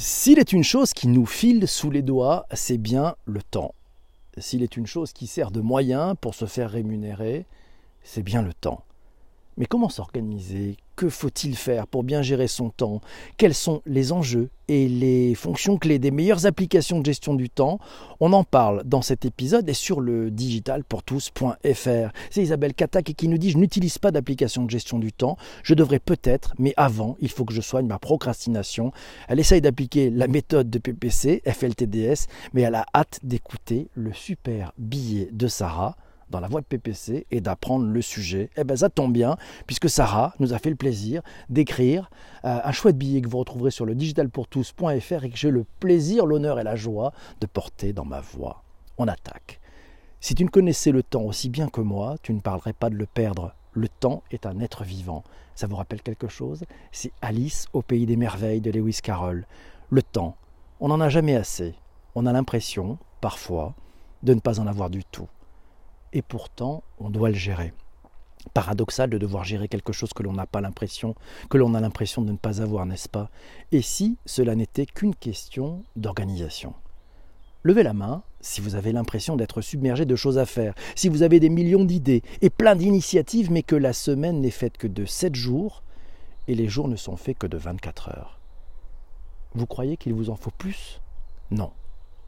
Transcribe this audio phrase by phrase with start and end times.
[0.00, 3.74] S'il est une chose qui nous file sous les doigts, c'est bien le temps.
[4.36, 7.46] S'il est une chose qui sert de moyen pour se faire rémunérer,
[8.04, 8.84] c'est bien le temps.
[9.56, 10.76] Mais comment s'organiser?
[10.98, 13.00] Que faut-il faire pour bien gérer son temps?
[13.36, 17.78] Quels sont les enjeux et les fonctions clés des meilleures applications de gestion du temps?
[18.18, 22.12] On en parle dans cet épisode et sur le digitalpourtous.fr.
[22.30, 25.36] C'est Isabelle Katak qui nous dit Je n'utilise pas d'application de gestion du temps.
[25.62, 28.90] Je devrais peut-être, mais avant, il faut que je soigne ma procrastination.
[29.28, 34.72] Elle essaye d'appliquer la méthode de PPC, FLTDS, mais elle a hâte d'écouter le super
[34.78, 35.96] billet de Sarah
[36.30, 38.50] dans la voie de PPC et d'apprendre le sujet.
[38.56, 39.36] Eh bien, ça tombe bien,
[39.66, 42.10] puisque Sarah nous a fait le plaisir d'écrire
[42.44, 46.26] euh, un chouette billet que vous retrouverez sur le digitalpourtous.fr et que j'ai le plaisir,
[46.26, 48.62] l'honneur et la joie de porter dans ma voix.
[48.98, 49.60] On attaque.
[50.20, 52.96] Si tu ne connaissais le temps aussi bien que moi, tu ne parlerais pas de
[52.96, 53.54] le perdre.
[53.72, 55.22] Le temps est un être vivant.
[55.54, 56.64] Ça vous rappelle quelque chose?
[56.90, 59.46] C'est Alice au pays des merveilles de Lewis Carroll.
[59.90, 60.36] Le temps,
[60.80, 61.74] on n'en a jamais assez.
[62.16, 63.74] On a l'impression, parfois,
[64.24, 65.28] de ne pas en avoir du tout
[66.12, 67.72] et pourtant on doit le gérer.
[68.54, 71.14] Paradoxal de devoir gérer quelque chose que l'on n'a pas l'impression,
[71.50, 73.30] que l'on a l'impression de ne pas avoir, n'est-ce pas?
[73.72, 76.74] Et si cela n'était qu'une question d'organisation?
[77.62, 81.22] Levez la main si vous avez l'impression d'être submergé de choses à faire, si vous
[81.22, 85.04] avez des millions d'idées et plein d'initiatives, mais que la semaine n'est faite que de
[85.04, 85.82] 7 jours
[86.46, 88.38] et les jours ne sont faits que de 24 heures.
[89.54, 91.00] Vous croyez qu'il vous en faut plus?
[91.50, 91.72] Non.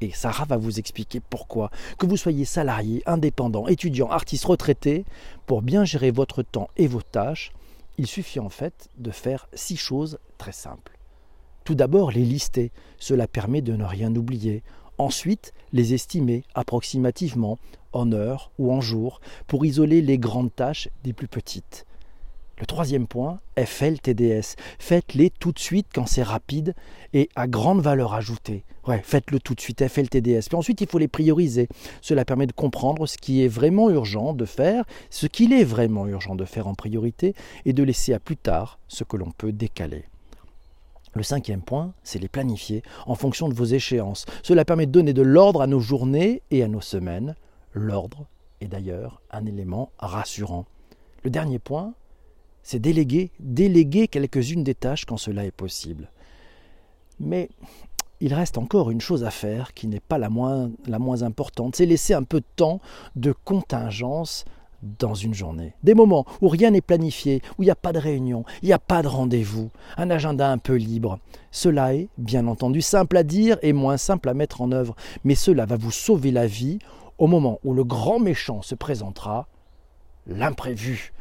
[0.01, 1.71] Et Sarah va vous expliquer pourquoi.
[1.99, 5.05] Que vous soyez salarié, indépendant, étudiant, artiste, retraité,
[5.47, 7.53] pour bien gérer votre temps et vos tâches,
[7.99, 10.97] il suffit en fait de faire six choses très simples.
[11.65, 12.73] Tout d'abord, les lister.
[12.99, 14.63] Cela permet de ne rien oublier.
[14.97, 17.59] Ensuite, les estimer approximativement
[17.93, 21.87] en heures ou en jours pour isoler les grandes tâches des plus petites.
[22.61, 24.55] Le troisième point, FLTDS.
[24.79, 26.75] Faites-les tout de suite quand c'est rapide
[27.15, 28.65] et à grande valeur ajoutée.
[28.87, 30.47] Ouais, faites-le tout de suite, FLTDS.
[30.47, 31.69] Puis ensuite, il faut les prioriser.
[32.03, 36.07] Cela permet de comprendre ce qui est vraiment urgent de faire, ce qu'il est vraiment
[36.07, 37.35] urgent de faire en priorité,
[37.65, 40.05] et de laisser à plus tard ce que l'on peut décaler.
[41.15, 44.27] Le cinquième point, c'est les planifier en fonction de vos échéances.
[44.43, 47.37] Cela permet de donner de l'ordre à nos journées et à nos semaines.
[47.73, 48.27] L'ordre
[48.61, 50.67] est d'ailleurs un élément rassurant.
[51.25, 51.95] Le dernier point,
[52.63, 56.11] c'est déléguer, déléguer quelques-unes des tâches quand cela est possible.
[57.19, 57.49] Mais
[58.21, 61.77] il reste encore une chose à faire qui n'est pas la moins, la moins importante,
[61.77, 62.81] c'est laisser un peu de temps
[63.17, 64.45] de contingence
[64.83, 65.75] dans une journée.
[65.83, 68.73] Des moments où rien n'est planifié, où il n'y a pas de réunion, il n'y
[68.73, 71.19] a pas de rendez-vous, un agenda un peu libre.
[71.51, 75.35] Cela est, bien entendu, simple à dire et moins simple à mettre en œuvre, mais
[75.35, 76.79] cela va vous sauver la vie
[77.19, 79.49] au moment où le grand méchant se présentera,
[80.27, 81.13] l'imprévu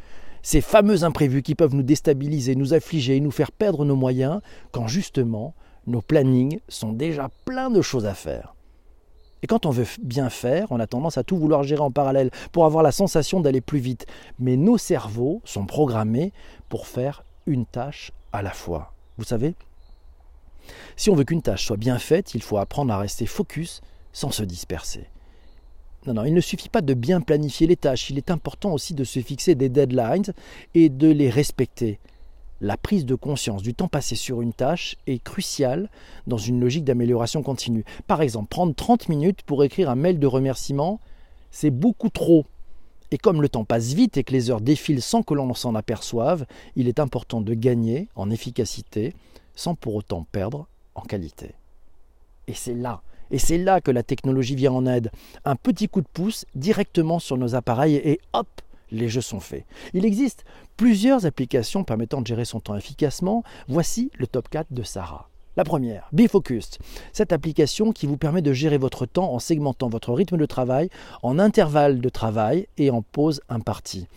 [0.41, 4.41] ces fameux imprévus qui peuvent nous déstabiliser, nous affliger et nous faire perdre nos moyens,
[4.71, 5.53] quand justement
[5.87, 8.55] nos plannings sont déjà pleins de choses à faire.
[9.41, 12.29] Et quand on veut bien faire, on a tendance à tout vouloir gérer en parallèle
[12.51, 14.05] pour avoir la sensation d'aller plus vite.
[14.37, 16.33] Mais nos cerveaux sont programmés
[16.67, 18.93] pour faire une tâche à la fois.
[19.17, 19.55] Vous savez
[20.97, 24.31] Si on veut qu'une tâche soit bien faite, il faut apprendre à rester focus sans
[24.31, 25.07] se disperser.
[26.07, 28.93] Non, non, il ne suffit pas de bien planifier les tâches, il est important aussi
[28.93, 30.33] de se fixer des deadlines
[30.73, 31.99] et de les respecter.
[32.61, 35.89] La prise de conscience du temps passé sur une tâche est cruciale
[36.27, 37.85] dans une logique d'amélioration continue.
[38.07, 40.99] Par exemple, prendre 30 minutes pour écrire un mail de remerciement,
[41.51, 42.45] c'est beaucoup trop.
[43.11, 45.73] Et comme le temps passe vite et que les heures défilent sans que l'on s'en
[45.73, 46.45] aperçoive,
[46.75, 49.13] il est important de gagner en efficacité
[49.55, 51.53] sans pour autant perdre en qualité.
[52.47, 55.11] Et c'est là et c'est là que la technologie vient en aide.
[55.45, 58.47] Un petit coup de pouce directement sur nos appareils et hop,
[58.91, 59.65] les jeux sont faits.
[59.93, 60.45] Il existe
[60.77, 63.43] plusieurs applications permettant de gérer son temps efficacement.
[63.67, 65.29] Voici le top 4 de Sarah.
[65.57, 66.77] La première, BeFocused.
[67.11, 70.89] Cette application qui vous permet de gérer votre temps en segmentant votre rythme de travail
[71.21, 74.07] en intervalles de travail et en pause impartie.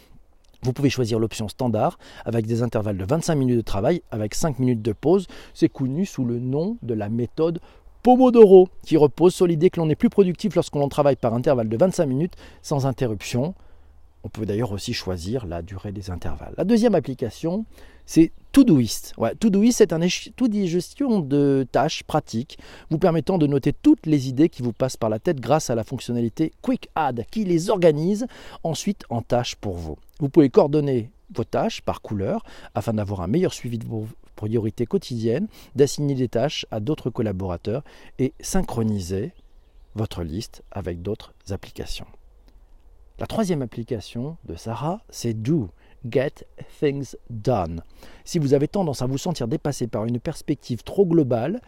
[0.62, 4.60] Vous pouvez choisir l'option standard avec des intervalles de 25 minutes de travail avec 5
[4.60, 5.26] minutes de pause.
[5.54, 7.58] C'est connu sous le nom de la méthode
[8.02, 11.76] Pomodoro, qui repose sur l'idée que l'on est plus productif lorsqu'on travaille par intervalle de
[11.76, 13.54] 25 minutes sans interruption.
[14.25, 16.54] On peut d'ailleurs aussi choisir la durée des intervalles.
[16.56, 17.64] La deuxième application,
[18.04, 19.14] c'est Todoist.
[19.19, 22.58] Ouais, Todoist, c'est un outil de gestion de tâches pratiques,
[22.90, 25.76] vous permettant de noter toutes les idées qui vous passent par la tête grâce à
[25.76, 28.26] la fonctionnalité Quick Add, qui les organise
[28.64, 29.96] ensuite en tâches pour vous.
[30.19, 32.43] Vous pouvez coordonner vos tâches par couleur
[32.75, 34.06] afin d'avoir un meilleur suivi de vos
[34.42, 35.46] priorités quotidiennes,
[35.76, 37.84] d'assigner des tâches à d'autres collaborateurs
[38.18, 39.30] et synchroniser
[39.94, 42.06] votre liste avec d'autres applications.
[43.20, 45.70] La troisième application de Sarah, c'est Do.
[46.10, 46.44] get
[46.80, 47.84] things done.
[48.24, 51.60] Si vous avez tendance à vous sentir dépassé par une perspective trop globale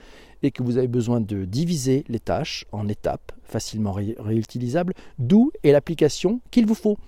[0.42, 5.70] et que vous avez besoin de diviser les tâches en étapes facilement réutilisables, d'où est
[5.70, 6.98] l'application qu'il vous faut.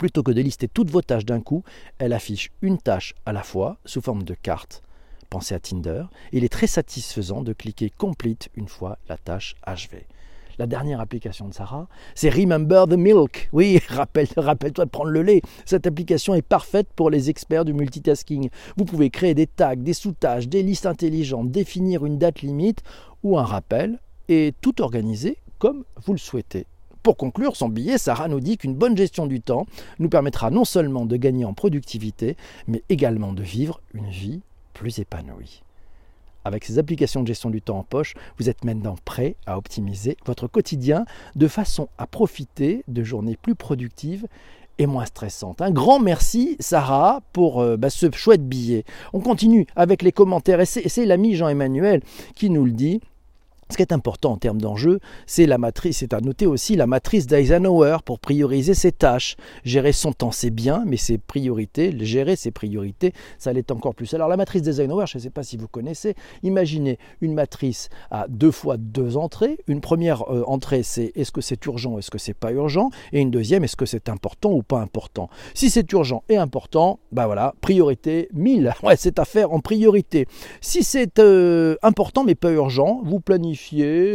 [0.00, 1.62] Plutôt que de lister toutes vos tâches d'un coup,
[1.98, 4.82] elle affiche une tâche à la fois sous forme de carte.
[5.30, 6.04] Pensez à Tinder.
[6.32, 10.06] Il est très satisfaisant de cliquer Complete une fois la tâche achevée.
[10.58, 11.86] La dernière application de Sarah,
[12.16, 13.48] c'est Remember the Milk.
[13.52, 15.40] Oui, rappelle-toi de prendre le lait.
[15.64, 18.50] Cette application est parfaite pour les experts du multitasking.
[18.76, 22.82] Vous pouvez créer des tags, des sous-tâches, des listes intelligentes, définir une date limite
[23.22, 26.66] ou un rappel et tout organiser comme vous le souhaitez.
[27.04, 29.66] Pour conclure son billet, Sarah nous dit qu'une bonne gestion du temps
[29.98, 32.36] nous permettra non seulement de gagner en productivité,
[32.66, 34.42] mais également de vivre une vie
[34.78, 35.64] plus épanouie.
[36.44, 40.16] Avec ces applications de gestion du temps en poche, vous êtes maintenant prêt à optimiser
[40.24, 41.04] votre quotidien
[41.34, 44.28] de façon à profiter de journées plus productives
[44.78, 45.60] et moins stressantes.
[45.60, 48.84] Un grand merci Sarah pour euh, bah, ce chouette billet.
[49.12, 52.00] On continue avec les commentaires et c'est l'ami Jean-Emmanuel
[52.36, 53.00] qui nous le dit.
[53.70, 56.86] Ce qui est important en termes d'enjeu, c'est la matrice, c'est à noter aussi la
[56.86, 59.36] matrice d'Eisenhower pour prioriser ses tâches.
[59.62, 64.14] Gérer son temps, c'est bien, mais ses priorités, gérer ses priorités, ça l'est encore plus.
[64.14, 68.26] Alors la matrice d'Eisenhower, je ne sais pas si vous connaissez, imaginez une matrice à
[68.28, 69.58] deux fois deux entrées.
[69.66, 73.20] Une première euh, entrée, c'est est-ce que c'est urgent, est-ce que c'est pas urgent, et
[73.20, 75.28] une deuxième, est-ce que c'est important ou pas important?
[75.52, 78.72] Si c'est urgent et important, bah voilà, priorité 1000.
[78.82, 80.26] Ouais, c'est à faire en priorité.
[80.60, 83.57] Si c'est euh, important mais pas urgent, vous planifiez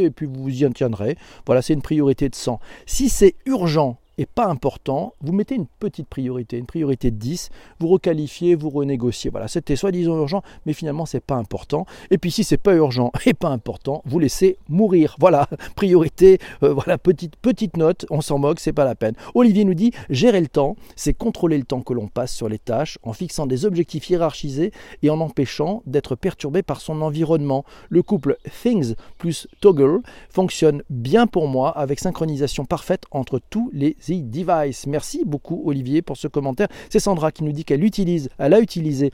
[0.04, 1.18] et puis vous y en tiendrez.
[1.45, 2.60] Voilà, c'est une priorité de 100.
[2.86, 7.50] Si c'est urgent et pas important, vous mettez une petite priorité, une priorité de 10,
[7.80, 9.30] vous requalifiez, vous renégociez.
[9.30, 11.86] Voilà, c'était soi-disant urgent, mais finalement c'est pas important.
[12.12, 15.15] Et puis si c'est pas urgent et pas important, vous laissez mourir.
[15.19, 19.15] Voilà, priorité, euh, voilà, petite, petite note, on s'en moque, c'est pas la peine.
[19.33, 22.59] Olivier nous dit gérer le temps, c'est contrôler le temps que l'on passe sur les
[22.59, 24.71] tâches en fixant des objectifs hiérarchisés
[25.01, 27.66] et en empêchant d'être perturbé par son environnement.
[27.89, 33.95] Le couple Things plus Toggle fonctionne bien pour moi avec synchronisation parfaite entre tous les
[34.12, 34.88] Device.
[34.88, 36.68] Merci beaucoup Olivier pour ce commentaire.
[36.90, 39.12] C'est Sandra qui nous dit qu'elle utilise, elle a utilisé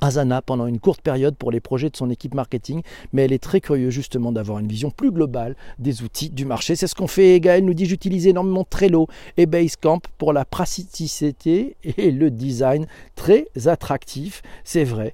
[0.00, 2.82] Asana pendant une courte période pour les projets de son équipe marketing,
[3.12, 6.76] mais elle est très curieuse justement d'avoir une vision plus globale des outils du marché.
[6.76, 7.40] C'est ce qu'on fait.
[7.40, 12.86] Gaël nous dit j'utilise énormément Trello et Basecamp pour la praticité et le design
[13.16, 14.42] très attractif.
[14.64, 15.12] C'est vrai,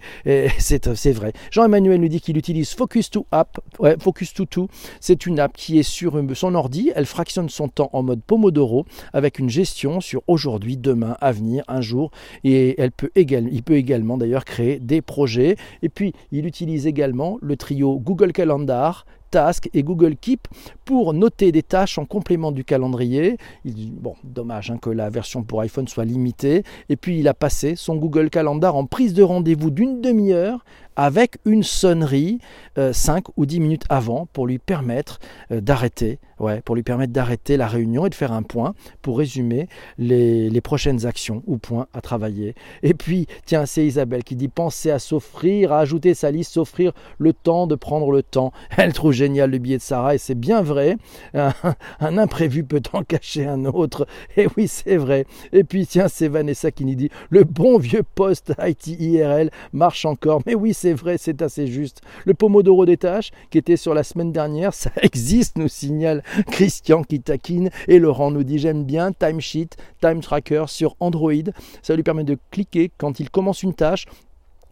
[0.58, 1.32] c'est vrai.
[1.50, 3.58] Jean-Emmanuel nous dit qu'il utilise Focus to App,
[4.00, 4.68] Focus to.
[5.00, 6.92] C'est une app qui est sur son ordi.
[6.94, 11.80] Elle fractionne son temps en mode Pomodoro avec une gestion sur aujourd'hui, demain, avenir, un
[11.80, 12.10] jour.
[12.44, 15.56] Et elle il peut également d'ailleurs créer des projets.
[15.82, 20.48] Et puis, il utilise également le trio Google Calendar, Task et Google Keep
[20.84, 23.38] pour noter des tâches en complément du calendrier.
[23.64, 26.62] Bon, dommage hein, que la version pour iPhone soit limitée.
[26.88, 30.64] Et puis il a passé son Google Calendar en prise de rendez-vous d'une demi-heure
[30.96, 32.38] avec une sonnerie
[32.76, 35.18] 5 euh, ou 10 minutes avant pour lui permettre
[35.50, 39.18] euh, d'arrêter, ouais, pour lui permettre d'arrêter la réunion et de faire un point pour
[39.18, 42.54] résumer les, les, prochaines actions ou points à travailler.
[42.82, 46.92] Et puis, tiens, c'est Isabelle qui dit penser à s'offrir, à ajouter sa liste, s'offrir
[47.18, 48.52] le temps de prendre le temps.
[48.76, 50.96] Elle trouve génial le billet de Sarah et c'est bien vrai.
[51.34, 51.52] Un,
[52.00, 54.06] un imprévu peut en cacher un autre.
[54.36, 55.26] Et oui, c'est vrai.
[55.52, 60.04] Et puis, tiens, c'est Vanessa qui nous dit le bon vieux poste IT IRL marche
[60.04, 60.40] encore.
[60.46, 62.00] Mais oui, c'est c'est vrai, c'est assez juste.
[62.26, 67.02] Le Pomodoro des tâches, qui était sur la semaine dernière, ça existe, nous signale Christian
[67.02, 67.70] qui taquine.
[67.88, 71.50] Et Laurent nous dit J'aime bien Timesheet, Time Tracker sur Android.
[71.82, 74.06] Ça lui permet de cliquer quand il commence une tâche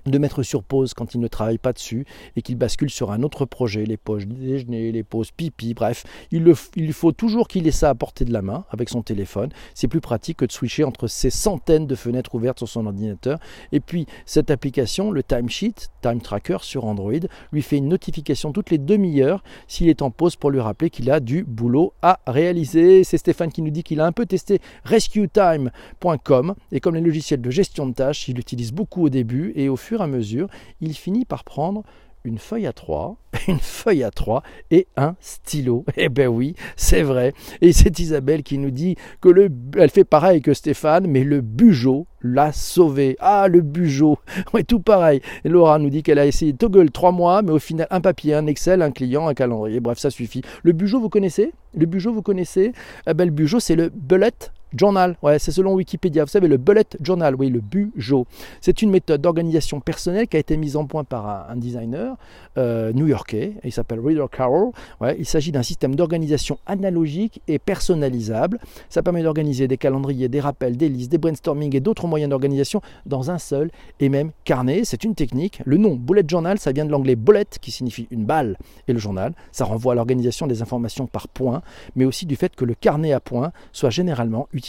[0.07, 2.07] de mettre sur pause quand il ne travaille pas dessus
[2.37, 6.93] et qu'il bascule sur un autre projet, les pauses déjeuner, les pauses pipi, bref, il,
[6.93, 9.51] faut toujours qu'il ait ça à portée de la main avec son téléphone.
[9.75, 13.39] C'est plus pratique que de switcher entre ces centaines de fenêtres ouvertes sur son ordinateur.
[13.73, 17.13] Et puis cette application, le Timesheet, Time Tracker sur Android,
[17.53, 21.11] lui fait une notification toutes les demi-heures s'il est en pause pour lui rappeler qu'il
[21.11, 23.05] a du boulot à réaliser.
[23.05, 27.41] C'est Stéphane qui nous dit qu'il a un peu testé rescuetime.com et comme les logiciels
[27.41, 30.49] de gestion de tâches, il l'utilise beaucoup au début et au fur à mesure,
[30.81, 31.83] il finit par prendre
[32.25, 33.17] une feuille à trois,
[33.49, 35.85] une feuille à trois et un stylo.
[35.97, 37.35] Eh ben oui, c'est vrai.
[37.61, 41.41] Et c'est Isabelle qui nous dit que le, elle fait pareil que Stéphane, mais le
[41.41, 43.17] Bugeot l'a sauvé.
[43.21, 44.19] Ah, le Bugeot.
[44.55, 45.21] Oui, tout pareil.
[45.45, 48.47] Laura nous dit qu'elle a essayé Toggle trois mois, mais au final, un papier, un
[48.47, 49.81] Excel, un client, un calendrier.
[49.81, 50.43] Bref, ça suffit.
[50.63, 51.53] Le Bugeot, vous connaissez?
[51.75, 52.73] Le Bugeot, vous connaissez?
[53.07, 54.33] Eh ben, Le Bugeot, c'est le bullet
[54.77, 56.25] journal, ouais, c'est selon Wikipédia.
[56.25, 58.27] Vous savez, le bullet journal, oui, le bujo.
[58.61, 62.17] C'est une méthode d'organisation personnelle qui a été mise en point par un, designer
[62.59, 63.55] euh, new-yorkais.
[63.65, 64.73] Il s'appelle Reader Carroll.
[65.01, 68.59] Ouais, il s'agit d'un système d'organisation analogique et personnalisable.
[68.89, 72.81] Ça permet d'organiser des calendriers, des rappels, des listes, des brainstorming et d'autres moyens d'organisation
[73.07, 74.83] dans un seul et même carnet.
[74.85, 75.61] C'est une technique.
[75.65, 78.57] Le nom bullet journal, ça vient de l'anglais bullet, qui signifie une balle,
[78.89, 81.63] et le journal, ça renvoie à l'organisation des informations par points,
[81.97, 84.64] mais aussi du fait que le carnet à points soit généralement utilisé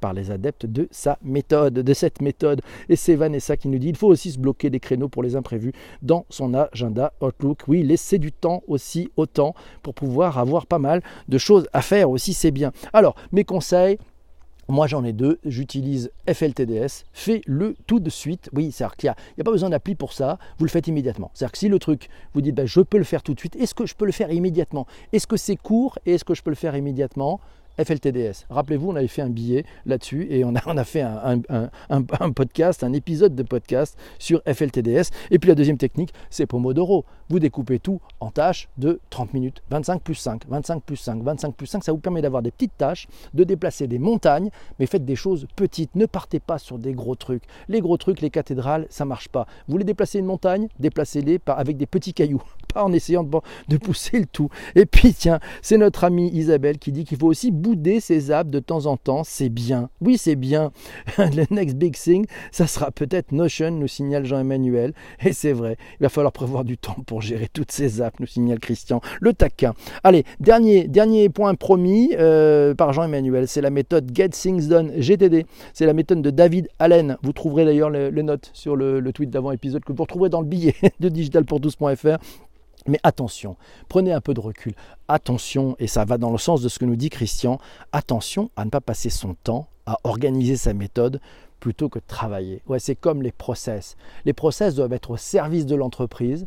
[0.00, 2.60] par les adeptes de sa méthode, de cette méthode.
[2.88, 5.36] Et c'est Vanessa qui nous dit il faut aussi se bloquer des créneaux pour les
[5.36, 5.72] imprévus
[6.02, 7.60] dans son agenda Outlook.
[7.68, 12.10] Oui, laisser du temps aussi autant pour pouvoir avoir pas mal de choses à faire
[12.10, 12.72] aussi, c'est bien.
[12.92, 13.98] Alors, mes conseils,
[14.68, 18.50] moi j'en ai deux, j'utilise FLTDS, fais-le tout de suite.
[18.52, 21.30] Oui, c'est-à-dire qu'il n'y a, pas besoin d'appli pour ça, vous le faites immédiatement.
[21.34, 23.56] C'est-à-dire que si le truc, vous dites ben, je peux le faire tout de suite,
[23.56, 24.86] est-ce que je peux le faire immédiatement?
[25.12, 27.40] Est-ce que c'est court et est-ce que je peux le faire immédiatement?
[27.82, 28.46] FLTDS.
[28.50, 33.34] Rappelez-vous, on avait fait un billet là-dessus et on a, fait un, podcast, un épisode
[33.34, 35.10] de podcast sur FLTDS.
[35.30, 37.04] Et puis la deuxième technique, c'est Pomodoro.
[37.28, 41.54] Vous découpez tout en tâches de 30 minutes, 25 plus 5, 25 plus 5, 25
[41.54, 41.84] plus 5.
[41.84, 45.46] Ça vous permet d'avoir des petites tâches, de déplacer des montagnes, mais faites des choses
[45.56, 45.94] petites.
[45.96, 47.42] Ne partez pas sur des gros trucs.
[47.68, 49.46] Les gros trucs, les cathédrales, ça marche pas.
[49.66, 50.68] Vous voulez déplacer une montagne?
[50.78, 52.42] Déplacez-les avec des petits cailloux,
[52.84, 54.48] en essayant de, pousser le tout.
[54.74, 58.50] Et puis tiens, c'est notre amie Isabelle qui dit qu'il faut aussi bouder ses apps
[58.50, 59.90] de temps en temps, c'est bien.
[60.00, 60.72] Oui, c'est bien.
[61.18, 64.92] Le next big thing, ça sera peut-être Notion, nous signale Jean-Emmanuel.
[65.24, 68.26] Et c'est vrai, il va falloir prévoir du temps pour gérer toutes ces apps, nous
[68.26, 69.00] signale Christian.
[69.20, 69.74] Le taquin.
[70.04, 75.46] Allez, dernier, point promis euh, par Jean-Emmanuel, c'est la méthode Get Things Done, GTD.
[75.72, 77.16] C'est la méthode de David Allen.
[77.22, 80.46] Vous trouverez d'ailleurs les, notes sur le, le tweet d'avant-épisode que vous retrouverez dans le
[80.46, 82.18] billet de digitalpourtous.fr.
[82.86, 83.56] Mais attention,
[83.88, 84.74] prenez un peu de recul.
[85.08, 87.58] Attention, et ça va dans le sens de ce que nous dit Christian,
[87.92, 91.20] attention à ne pas passer son temps à organiser sa méthode
[91.60, 92.62] plutôt que de travailler.
[92.78, 93.96] C'est comme les process.
[94.24, 96.46] Les process doivent être au service de l'entreprise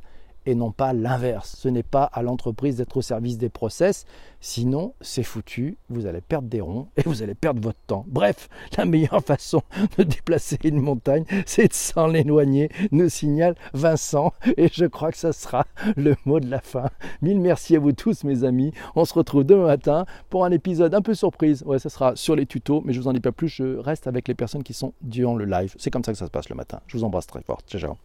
[0.50, 1.56] et non pas l'inverse.
[1.60, 4.06] Ce n'est pas à l'entreprise d'être au service des process,
[4.40, 8.04] sinon c'est foutu, vous allez perdre des ronds et vous allez perdre votre temps.
[8.08, 9.62] Bref, la meilleure façon
[9.98, 15.18] de déplacer une montagne, c'est de s'en éloigner, nous signale Vincent, et je crois que
[15.18, 16.90] ça sera le mot de la fin.
[17.22, 20.96] Mille merci à vous tous mes amis, on se retrouve demain matin pour un épisode
[20.96, 23.32] un peu surprise, ouais ça sera sur les tutos, mais je vous en dis pas
[23.32, 26.18] plus, je reste avec les personnes qui sont durant le live, c'est comme ça que
[26.18, 26.80] ça se passe le matin.
[26.88, 28.00] Je vous embrasse très fort, ciao ciao.